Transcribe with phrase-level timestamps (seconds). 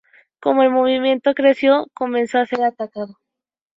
[0.41, 3.19] Como el movimiento creció, comenzó a ser atacado.